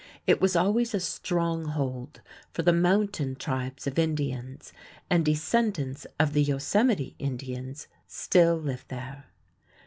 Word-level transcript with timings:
It 0.25 0.41
was 0.41 0.55
always 0.55 0.95
a 0.95 0.99
stronghold 0.99 2.21
for 2.51 2.63
the 2.63 2.73
mountain 2.73 3.35
tribes 3.35 3.85
of 3.85 3.99
Indians, 3.99 4.73
and 5.11 5.23
descendants 5.23 6.07
of 6.19 6.33
the 6.33 6.41
Yosemite 6.41 7.13
Indians 7.19 7.85
still 8.07 8.55
live 8.57 8.83
there. 8.87 9.25